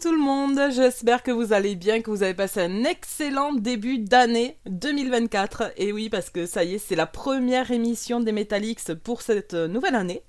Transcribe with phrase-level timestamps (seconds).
[0.00, 3.98] Tout le monde, j'espère que vous allez bien, que vous avez passé un excellent début
[3.98, 5.72] d'année 2024.
[5.76, 9.54] Et oui, parce que ça y est, c'est la première émission des Metallics pour cette
[9.54, 10.22] nouvelle année.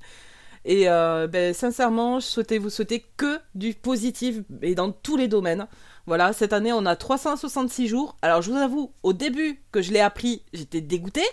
[0.65, 5.27] Et euh, ben, sincèrement, je souhaitais vous souhaiter que du positif et dans tous les
[5.27, 5.67] domaines.
[6.07, 8.17] Voilà, cette année on a 366 jours.
[8.23, 11.27] Alors je vous avoue, au début que je l'ai appris, j'étais dégoûtée.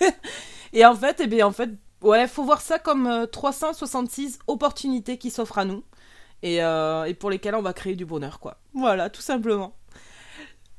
[0.72, 1.70] et en fait, eh bien, en fait,
[2.00, 5.84] ouais, faut voir ça comme 366 euh, opportunités qui s'offrent à nous.
[6.44, 8.58] Euh, et, pour lesquels on va créer du bonheur, quoi.
[8.74, 9.74] Voilà, tout simplement.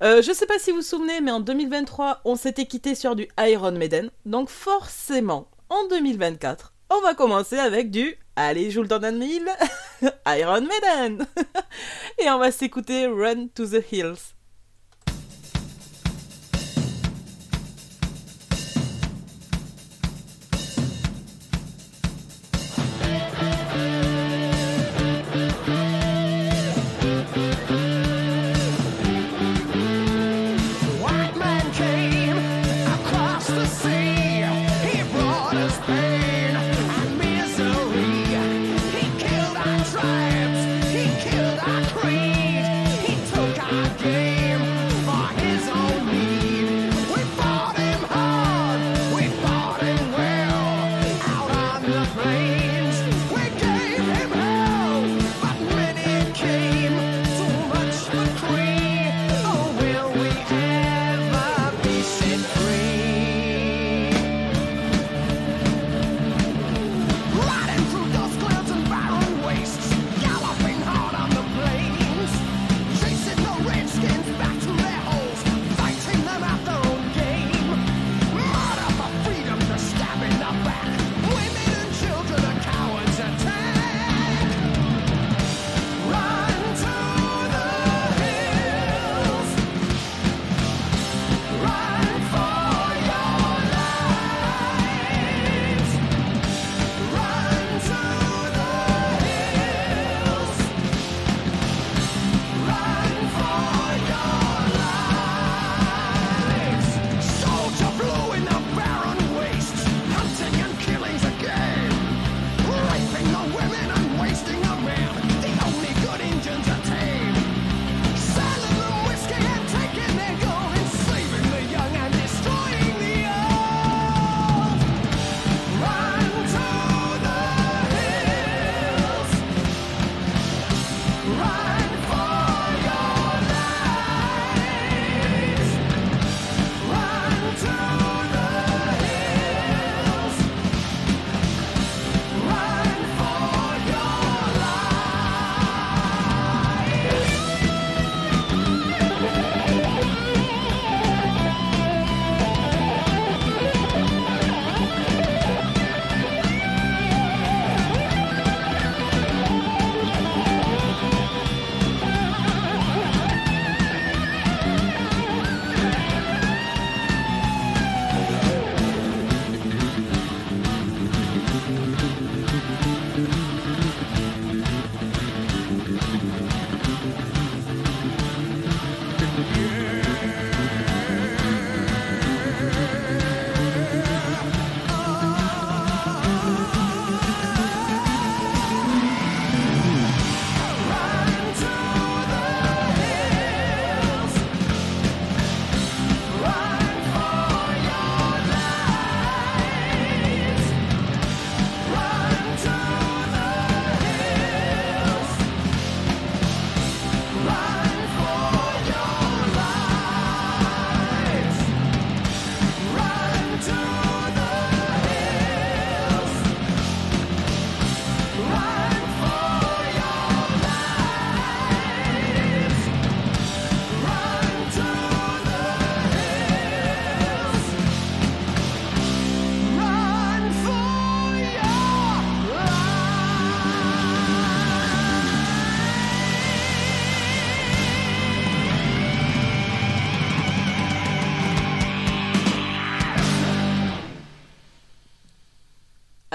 [0.03, 3.16] Euh, je sais pas si vous vous souvenez, mais en 2023, on s'était quitté sur
[3.16, 4.12] du Iron Maiden.
[4.25, 9.01] Donc forcément, en 2024, on va commencer avec du Allez, joue le temps
[10.28, 11.25] Iron Maiden
[12.19, 14.37] Et on va s'écouter Run to the Hills.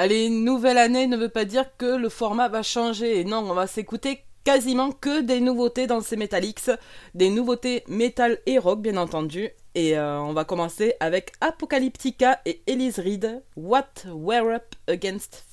[0.03, 3.23] Allez, nouvelle année ne veut pas dire que le format va changer.
[3.23, 6.73] Non, on va s'écouter quasiment que des nouveautés dans ces Metallics,
[7.15, 9.51] des nouveautés metal et rock bien entendu.
[9.77, 15.45] Et euh, on va commencer avec Apocalyptica et Elise Reed, What We're Up Against,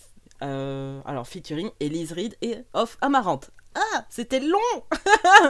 [0.42, 3.52] euh, alors featuring Elise Reed et Of Amaranth.
[3.76, 4.58] Ah, c'était long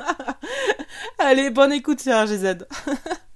[1.19, 2.65] Allez, bonne écoute sur RGZ.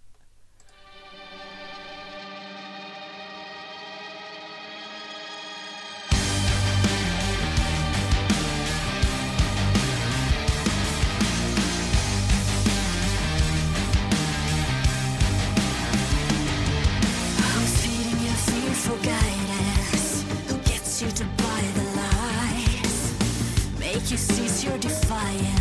[25.24, 25.53] I am.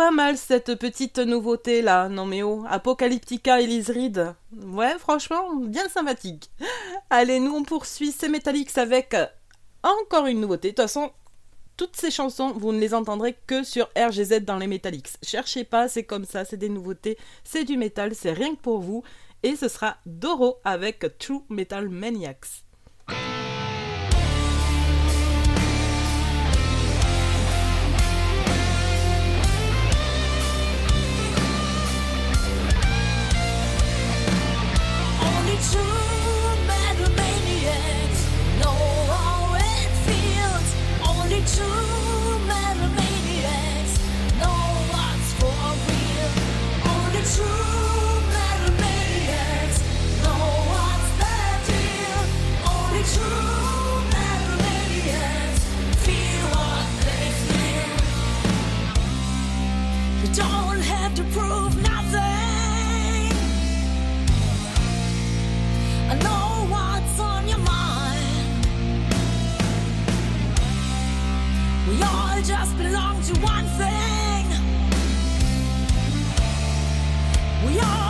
[0.00, 4.34] Pas mal cette petite nouveauté là, non mais oh, Apocalyptica Elise Reed.
[4.64, 6.50] Ouais, franchement, bien sympathique.
[7.10, 9.14] Allez, nous on poursuit ces Metallics avec
[9.82, 10.68] encore une nouveauté.
[10.68, 11.10] De toute façon,
[11.76, 15.18] toutes ces chansons, vous ne les entendrez que sur RGZ dans les Metallics.
[15.22, 18.78] Cherchez pas, c'est comme ça, c'est des nouveautés, c'est du métal, c'est rien que pour
[18.78, 19.02] vous.
[19.42, 22.64] Et ce sera Doro avec True Metal Maniacs.
[72.42, 74.46] Just belong to one thing.
[77.62, 78.09] Vous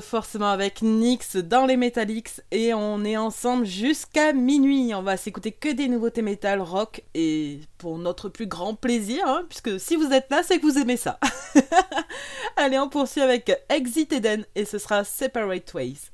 [0.00, 4.94] forcément avec Nix dans les Metallics et on est ensemble jusqu'à minuit.
[4.94, 9.44] On va s'écouter que des nouveautés metal rock et pour notre plus grand plaisir, hein,
[9.48, 11.18] puisque si vous êtes là, c'est que vous aimez ça.
[12.56, 16.10] Allez, on poursuit avec Exit Eden et ce sera Separate Ways.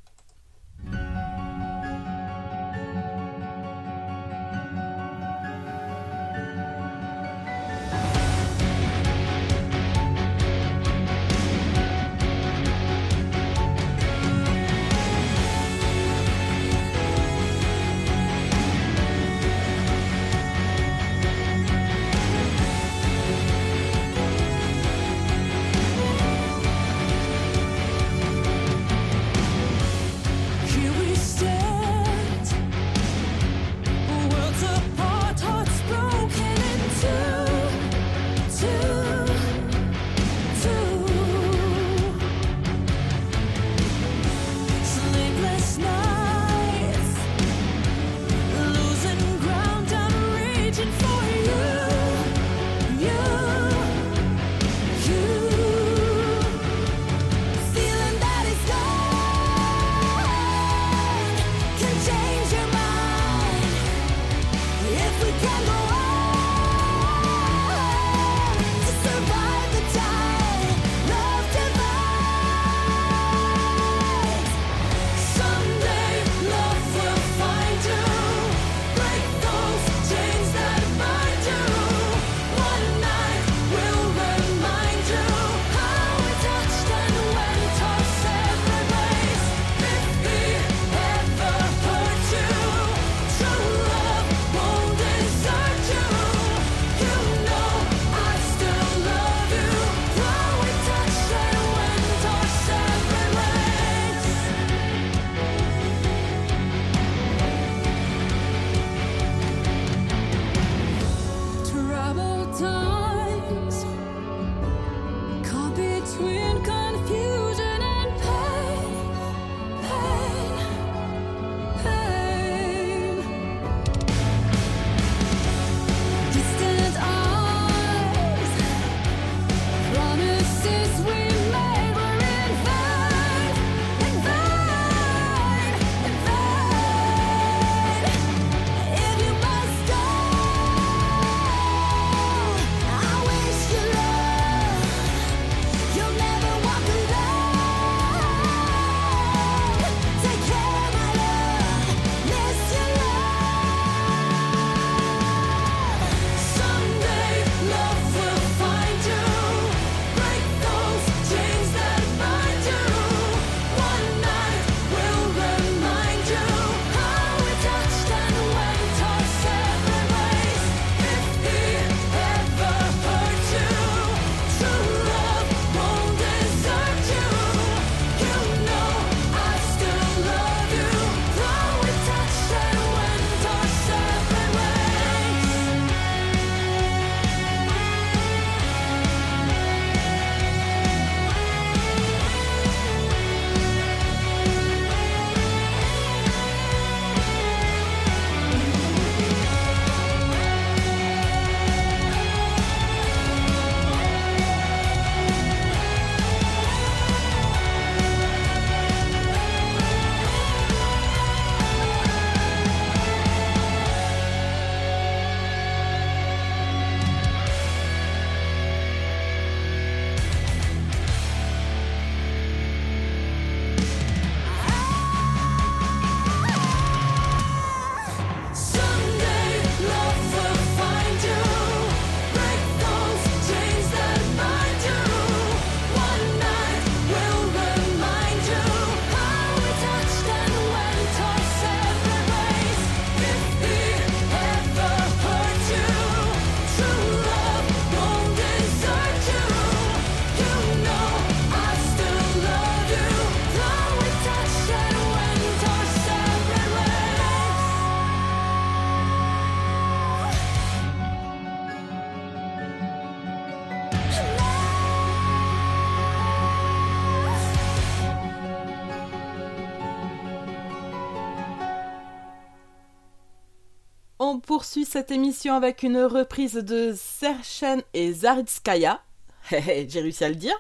[274.95, 279.03] Cette émission avec une reprise de Serchen et Zaritskaya.
[279.51, 280.55] J'ai réussi à le dire.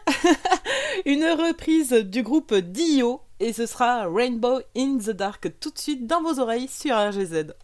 [1.06, 6.08] une reprise du groupe Dio et ce sera Rainbow in the Dark tout de suite
[6.08, 7.54] dans vos oreilles sur RGZ.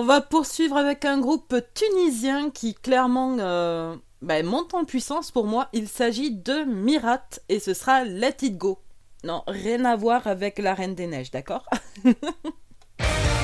[0.00, 5.44] On va poursuivre avec un groupe tunisien qui clairement euh, bah, monte en puissance pour
[5.44, 5.68] moi.
[5.72, 8.78] Il s'agit de Mirat et ce sera Let It Go.
[9.24, 11.68] Non, rien à voir avec la Reine des Neiges, d'accord?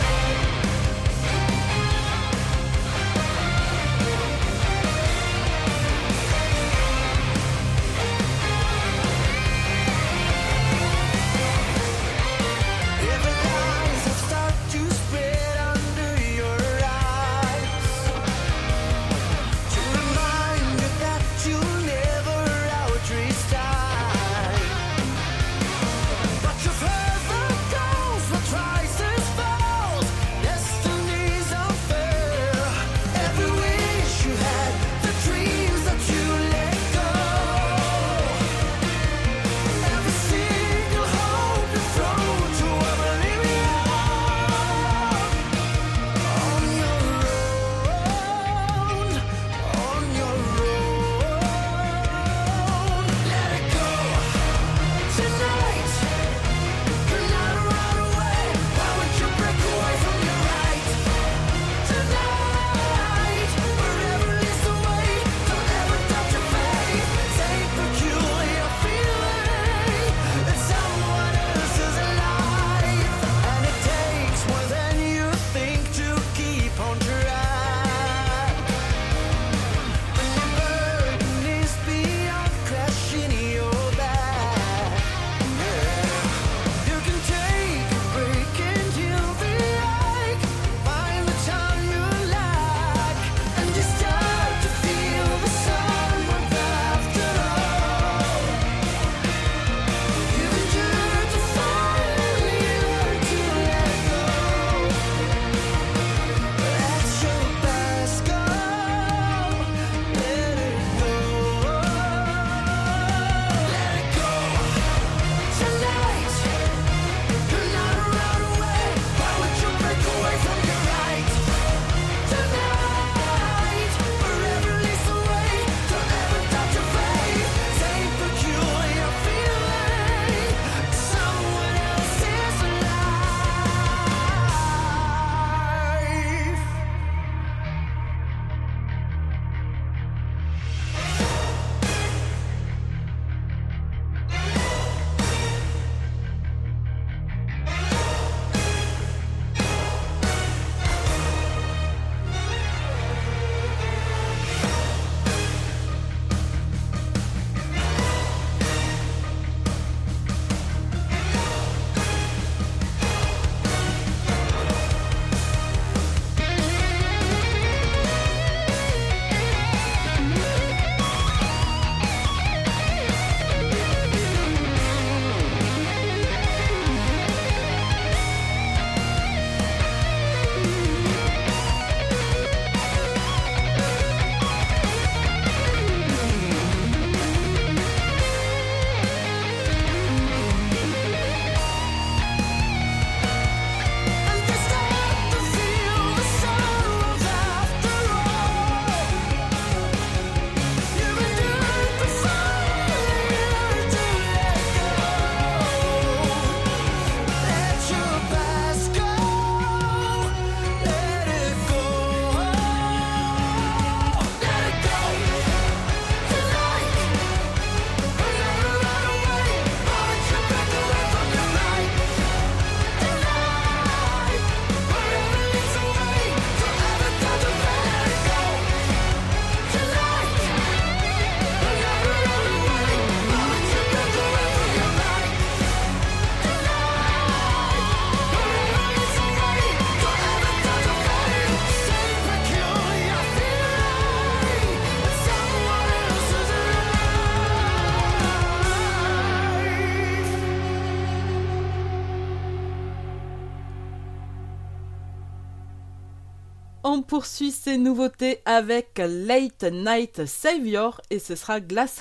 [256.94, 261.98] on poursuit ces nouveautés avec Late Night Savior et ce sera Glass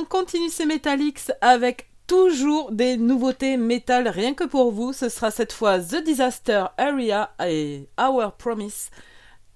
[0.00, 0.08] House.
[0.08, 4.92] continue ces Metallics avec toujours des nouveautés métal rien que pour vous.
[4.92, 8.90] Ce sera cette fois The Disaster Area et Our Promise.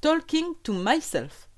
[0.01, 1.49] Talking to myself.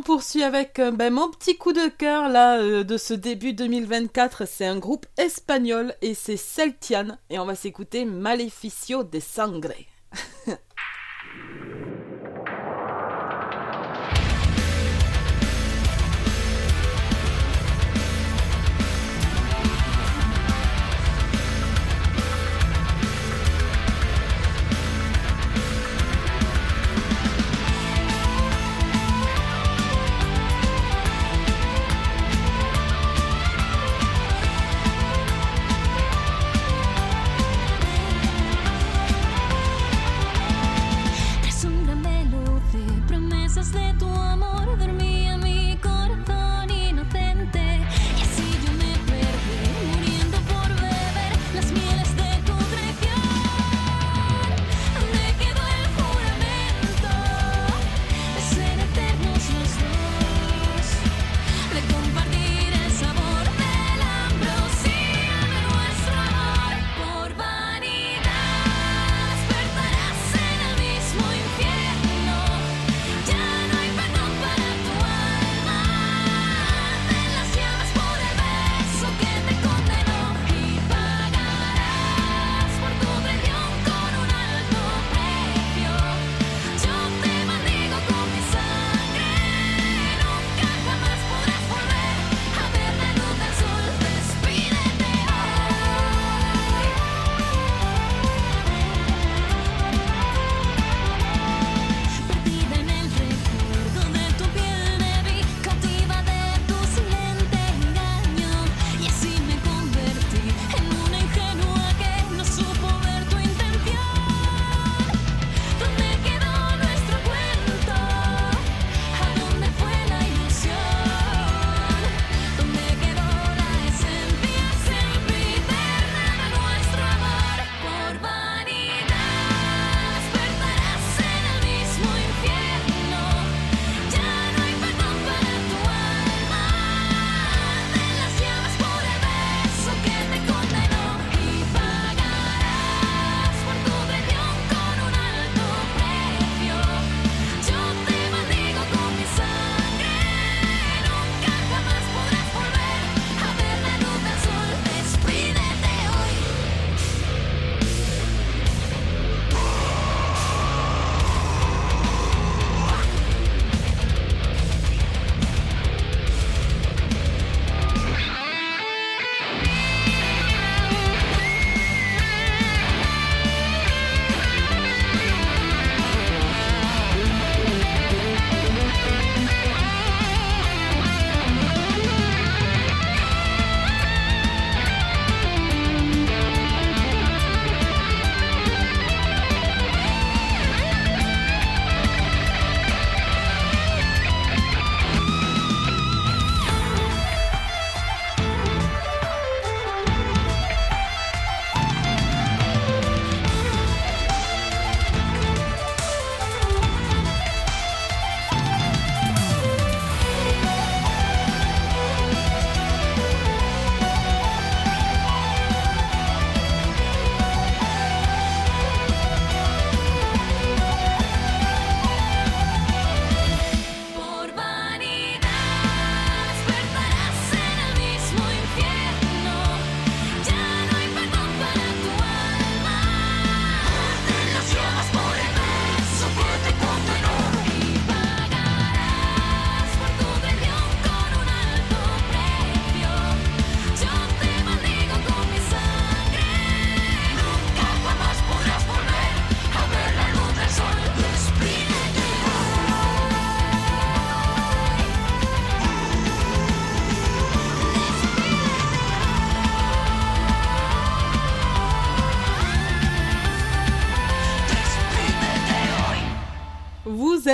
[0.00, 3.52] On poursuit avec euh, ben, mon petit coup de cœur là euh, de ce début
[3.52, 4.48] 2024.
[4.48, 7.18] C'est un groupe espagnol et c'est Celtian.
[7.28, 9.74] Et on va s'écouter Maleficio de Sangre.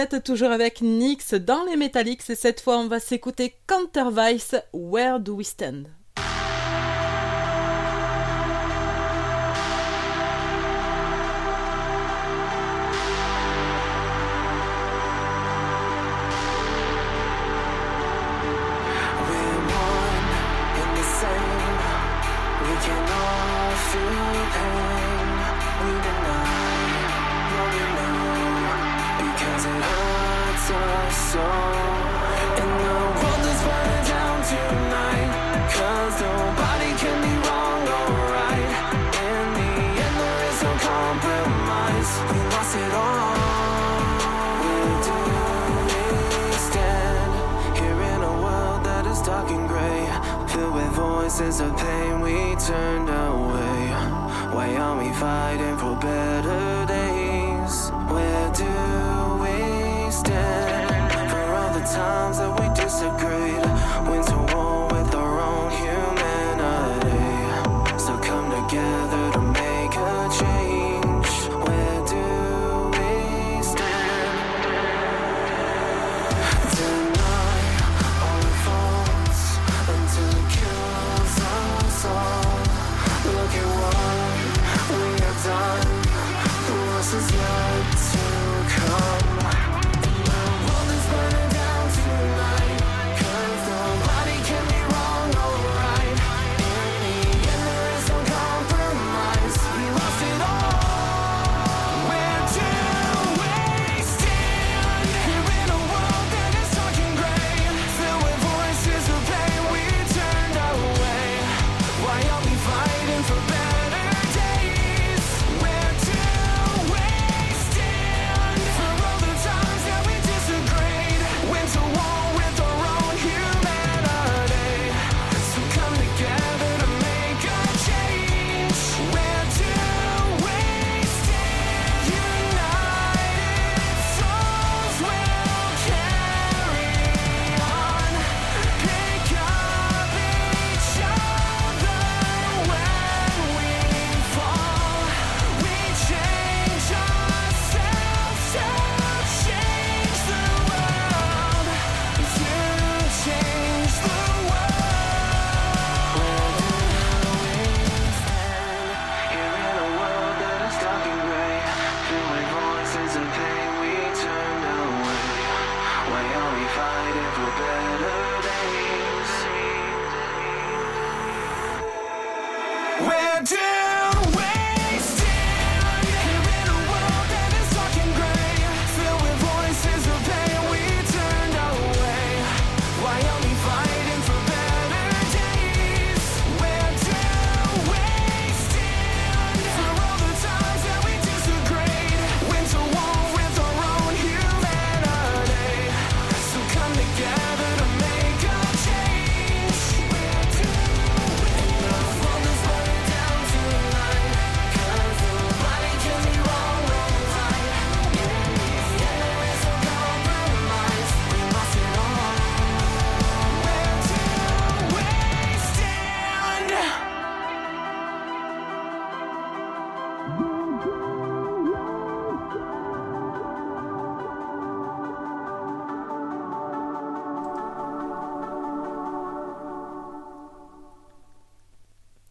[0.04, 5.36] toujours avec Nyx dans les Metallics et cette fois on va s'écouter Countervice, Where Do
[5.36, 5.95] We Stand?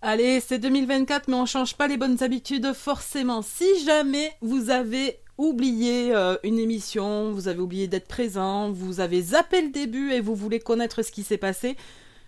[0.07, 3.41] Allez, c'est 2024, mais on ne change pas les bonnes habitudes forcément.
[3.41, 9.19] Si jamais vous avez oublié euh, une émission, vous avez oublié d'être présent, vous avez
[9.19, 11.75] zappé le début et vous voulez connaître ce qui s'est passé,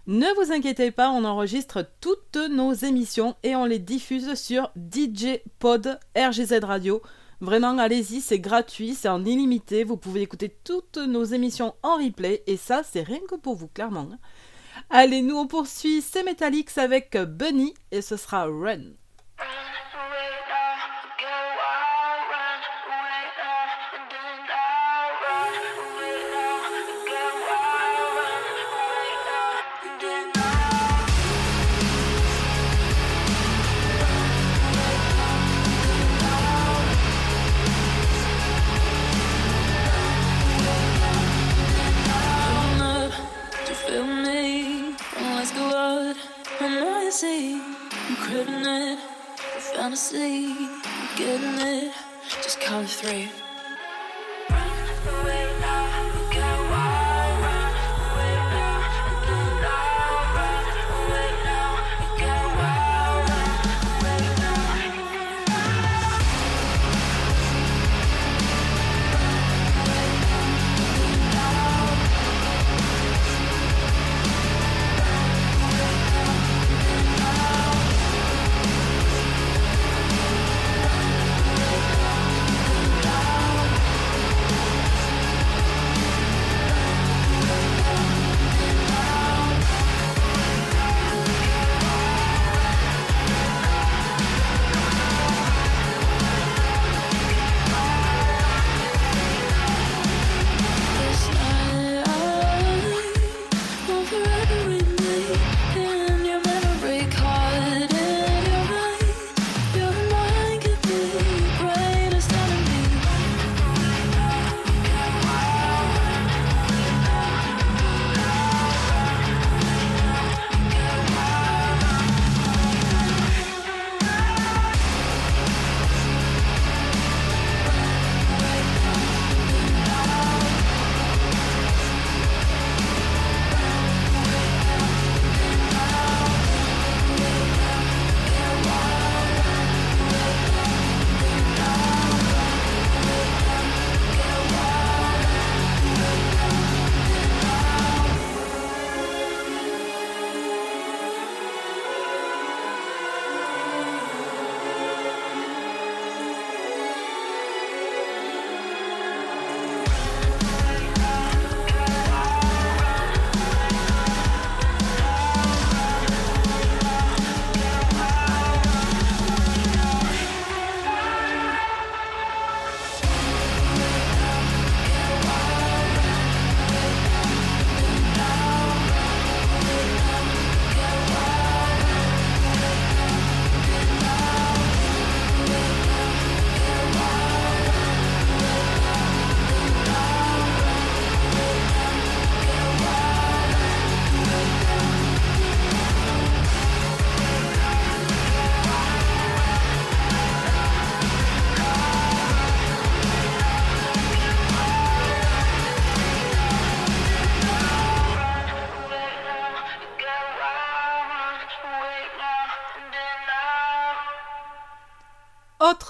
[0.07, 5.37] ne vous inquiétez pas, on enregistre toutes nos émissions et on les diffuse sur DJ
[5.59, 7.03] Pod RGZ Radio.
[7.41, 12.41] Vraiment, allez-y, c'est gratuit, c'est en illimité, vous pouvez écouter toutes nos émissions en replay
[12.47, 14.09] et ça, c'est rien que pour vous, clairement.
[14.11, 14.17] Hein.
[14.89, 18.93] Allez, nous on poursuit, c'est Metallics avec Bunny et ce sera Run.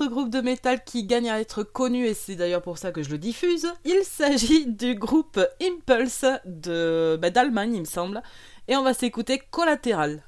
[0.08, 3.10] groupe de métal qui gagne à être connu, et c'est d'ailleurs pour ça que je
[3.10, 3.68] le diffuse.
[3.86, 8.22] Il s'agit du groupe Impulse de bah, d'Allemagne, il me semble.
[8.68, 10.24] Et on va s'écouter Collatéral.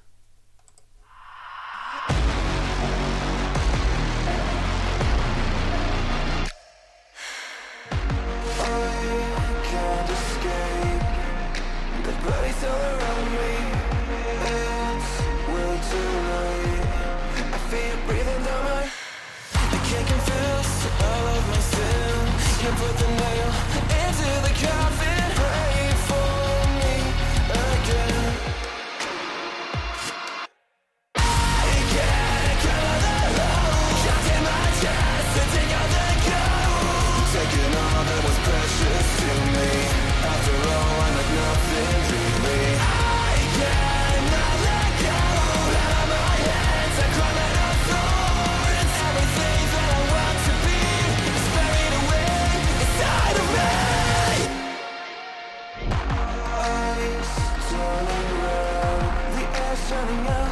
[59.99, 60.48] running out.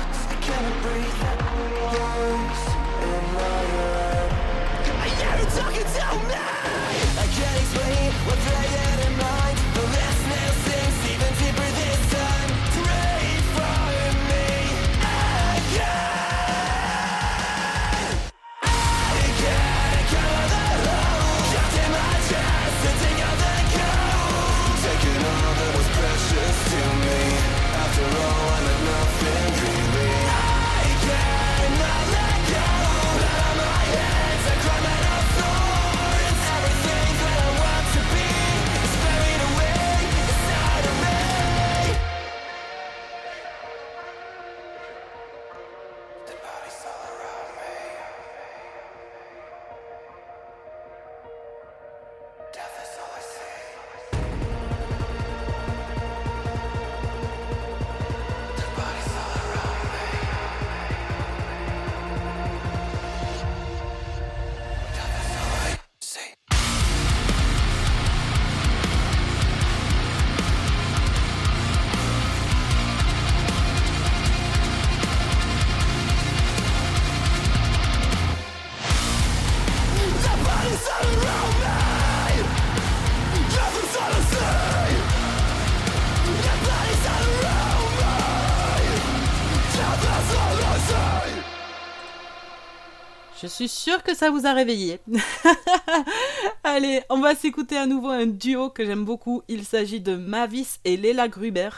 [93.60, 95.00] Je suis sûre que ça vous a réveillé.
[96.64, 99.42] Allez, on va s'écouter à nouveau un duo que j'aime beaucoup.
[99.48, 101.72] Il s'agit de Mavis et Leila Gruber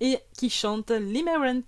[0.00, 1.64] et qui chante Limerent.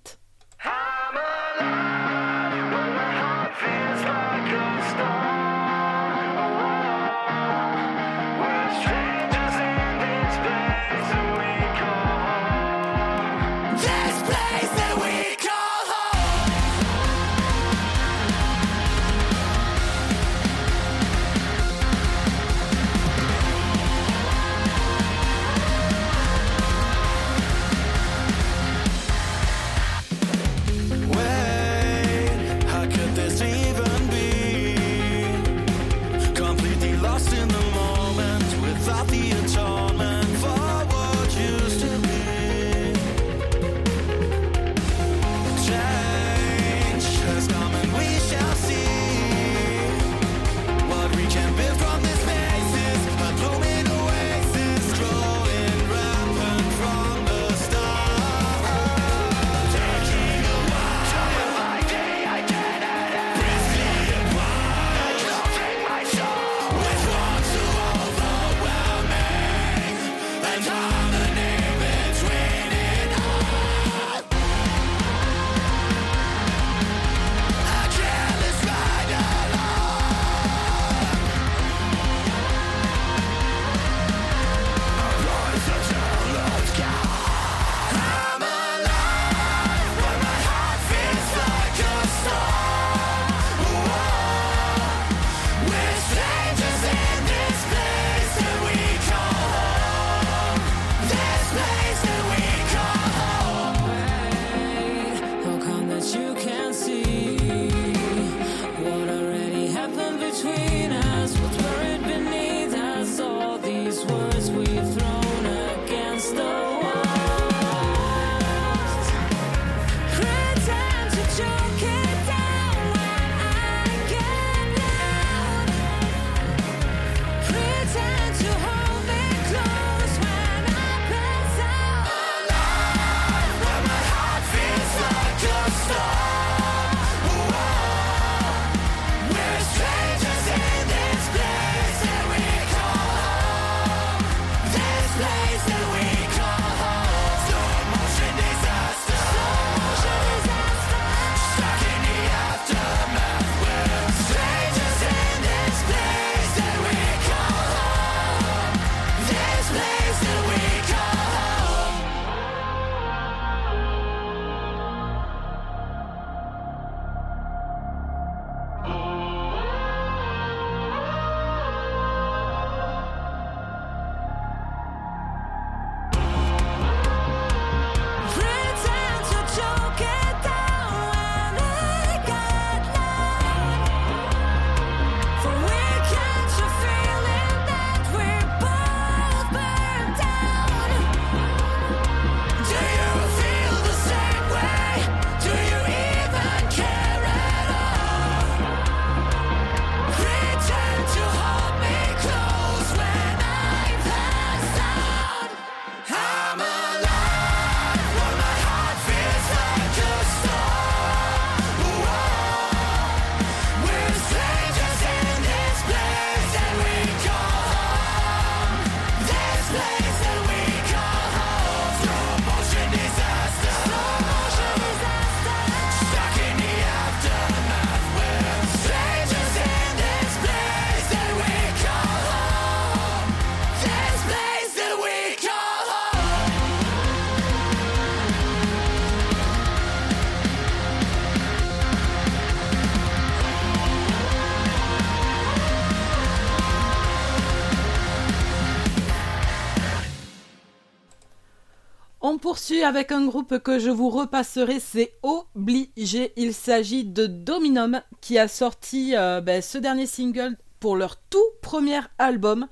[252.37, 256.35] on poursuit avec un groupe que je vous repasserai, c'est obligé.
[256.37, 261.47] Il s'agit de Dominum qui a sorti euh, ben, ce dernier single pour leur tout
[261.63, 262.69] premier album.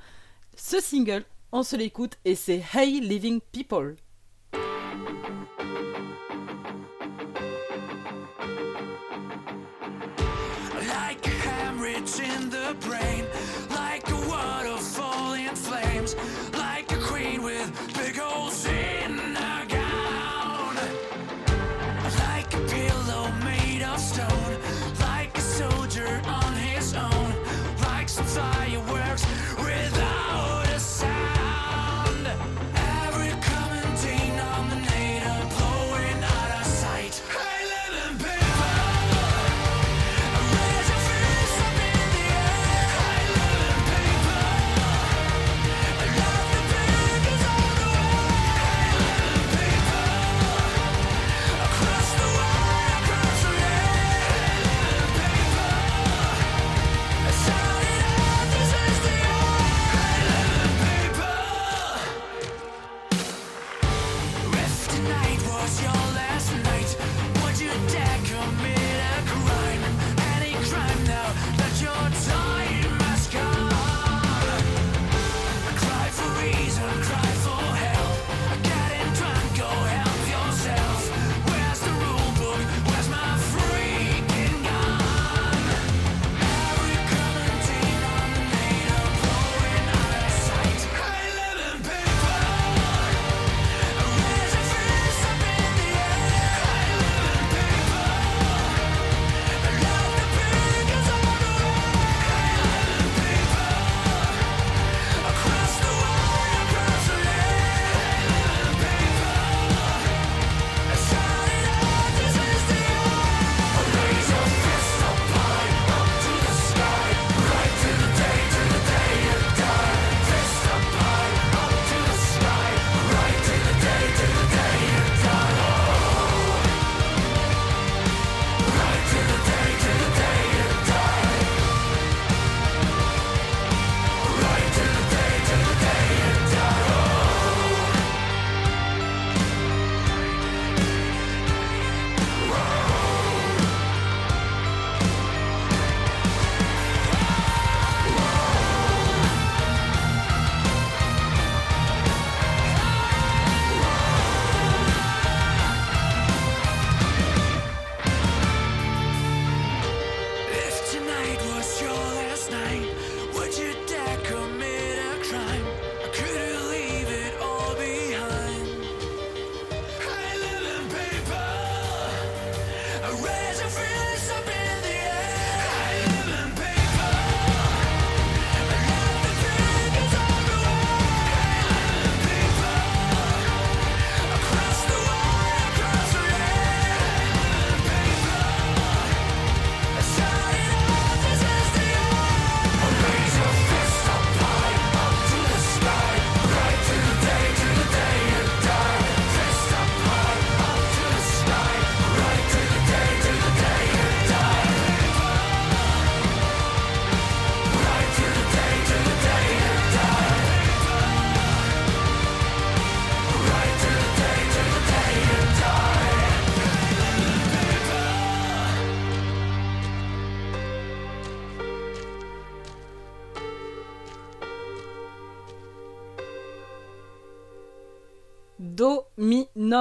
[0.54, 3.96] Ce single, on se l'écoute et c'est Hey Living People.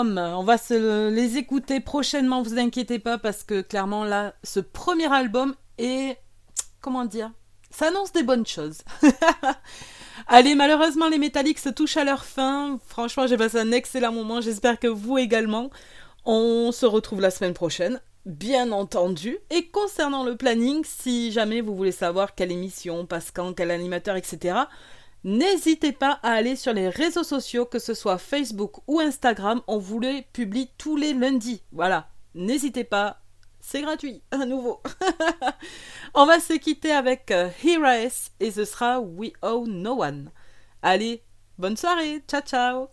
[0.02, 5.12] On va se, les écouter prochainement, vous inquiétez pas, parce que clairement, là, ce premier
[5.12, 6.18] album est.
[6.82, 7.32] Comment dire
[7.70, 8.80] Ça annonce des bonnes choses.
[10.28, 12.80] Allez, malheureusement, les métalliques se touchent à leur fin.
[12.88, 14.42] Franchement, j'ai passé un excellent moment.
[14.42, 15.70] J'espère que vous également.
[16.26, 19.38] On se retrouve la semaine prochaine, bien entendu.
[19.50, 24.16] Et concernant le planning, si jamais vous voulez savoir quelle émission, passe quand, quel animateur,
[24.16, 24.56] etc.,
[25.24, 29.62] N'hésitez pas à aller sur les réseaux sociaux, que ce soit Facebook ou Instagram.
[29.68, 31.64] On vous les publie tous les lundis.
[31.72, 32.10] Voilà.
[32.36, 33.20] N'hésitez pas.
[33.62, 34.82] C'est gratuit, à nouveau.
[36.14, 38.10] on va se quitter avec euh, Here I
[38.42, 40.32] et ce sera We owe No One.
[40.82, 41.24] Allez,
[41.58, 42.22] bonne soirée.
[42.28, 42.93] Ciao, ciao.